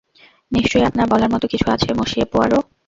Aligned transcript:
নিশ্চয়ই 0.51 0.87
আপনার 0.89 1.05
বলার 1.11 1.33
মতো 1.33 1.45
কিছু 1.47 1.65
আছে, 1.75 1.89
মসিয়ে 1.99 2.25
পোয়ারো। 2.31 2.59